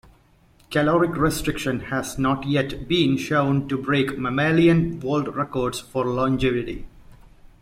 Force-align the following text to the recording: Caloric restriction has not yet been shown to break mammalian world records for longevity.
Caloric 0.71 1.15
restriction 1.15 1.79
has 1.81 2.17
not 2.17 2.47
yet 2.47 2.87
been 2.87 3.17
shown 3.17 3.67
to 3.69 3.77
break 3.79 4.17
mammalian 4.17 4.99
world 4.99 5.35
records 5.35 5.79
for 5.79 6.05
longevity. 6.05 6.87